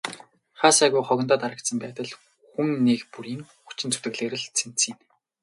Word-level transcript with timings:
Хаа 0.59 0.73
сайгүй 0.77 1.03
хогондоо 1.05 1.37
дарагдсан 1.41 1.77
байдал 1.83 2.09
хүн 2.51 2.69
нэг 2.87 2.99
бүрийн 3.13 3.41
хүчин 3.65 3.89
зүтгэлээр 3.93 4.35
л 4.41 4.53
цэмцийнэ. 4.57 4.99